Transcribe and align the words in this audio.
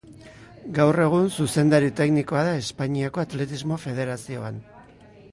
Gaur 0.77 0.97
egun 1.01 1.27
zuzendari 1.41 1.91
teknikoa 1.99 2.45
da 2.47 2.55
Espainiako 2.61 3.21
Atletismo 3.25 3.77
Federazioan. 3.83 4.57